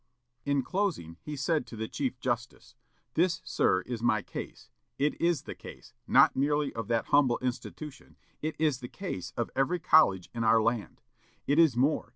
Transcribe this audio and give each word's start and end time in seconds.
In 0.45 0.63
closing 0.63 1.17
he 1.21 1.35
said 1.35 1.67
to 1.67 1.75
the 1.75 1.87
Chief 1.87 2.19
Justice, 2.19 2.73
"This, 3.13 3.39
sir, 3.45 3.81
is 3.81 4.01
my 4.01 4.23
case. 4.23 4.71
It 4.97 5.13
is 5.21 5.43
the 5.43 5.53
case, 5.53 5.93
not 6.07 6.35
merely 6.35 6.73
of 6.73 6.87
that 6.87 7.09
humble 7.09 7.37
institution, 7.37 8.17
it 8.41 8.55
is 8.57 8.79
the 8.79 8.87
case 8.89 9.31
of 9.37 9.51
every 9.55 9.77
college 9.77 10.31
in 10.33 10.43
our 10.43 10.59
land. 10.59 11.01
It 11.45 11.59
is 11.59 11.77
more. 11.77 12.09